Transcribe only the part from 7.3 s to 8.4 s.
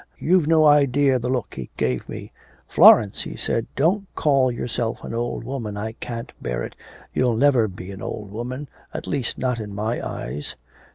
never be an old